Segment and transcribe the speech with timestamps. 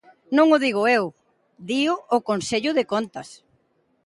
[0.37, 1.03] Non o digo eu,
[1.69, 3.29] dío o Consello de Contas.